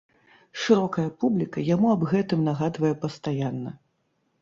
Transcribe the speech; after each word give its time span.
Шырокая 0.63 1.05
публіка 1.25 1.67
яму 1.75 1.93
аб 1.95 2.09
гэтым 2.17 2.43
нагадвае 2.51 2.93
пастаянна. 3.07 3.81